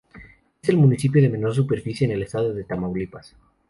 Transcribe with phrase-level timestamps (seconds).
[0.63, 3.35] Es el municipio de menor superficie en el estado de Tamaulipas.